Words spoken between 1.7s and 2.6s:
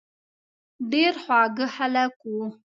خلک وو.